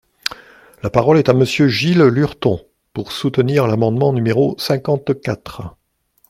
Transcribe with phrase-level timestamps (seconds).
[0.81, 2.59] La parole est à Monsieur Gilles Lurton,
[2.91, 5.75] pour soutenir l’amendement numéro cinquante-quatre.